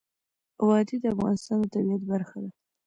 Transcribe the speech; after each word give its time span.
وادي 0.67 0.95
د 1.01 1.05
افغانستان 1.13 1.57
د 1.61 1.65
طبیعت 1.73 2.01
برخه 2.11 2.37
ده. 2.43 2.49